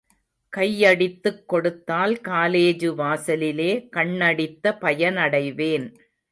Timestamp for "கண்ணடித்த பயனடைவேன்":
3.89-5.87